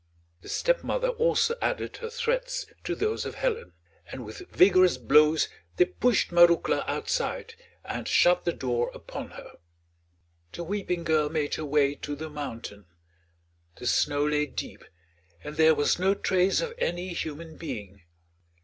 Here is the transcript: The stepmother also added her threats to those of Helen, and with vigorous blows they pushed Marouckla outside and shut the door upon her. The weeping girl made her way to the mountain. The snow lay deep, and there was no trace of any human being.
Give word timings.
The 0.41 0.49
stepmother 0.49 1.09
also 1.09 1.53
added 1.61 1.97
her 1.97 2.09
threats 2.09 2.65
to 2.85 2.95
those 2.95 3.23
of 3.23 3.35
Helen, 3.35 3.73
and 4.11 4.25
with 4.25 4.49
vigorous 4.49 4.97
blows 4.97 5.47
they 5.75 5.85
pushed 5.85 6.31
Marouckla 6.31 6.83
outside 6.87 7.53
and 7.85 8.07
shut 8.07 8.43
the 8.43 8.51
door 8.51 8.89
upon 8.95 9.29
her. 9.37 9.57
The 10.53 10.63
weeping 10.63 11.03
girl 11.03 11.29
made 11.29 11.53
her 11.53 11.65
way 11.65 11.93
to 11.93 12.15
the 12.15 12.31
mountain. 12.31 12.85
The 13.75 13.85
snow 13.85 14.25
lay 14.25 14.47
deep, 14.47 14.83
and 15.43 15.55
there 15.55 15.75
was 15.75 15.99
no 15.99 16.15
trace 16.15 16.61
of 16.61 16.73
any 16.79 17.09
human 17.09 17.57
being. 17.57 18.01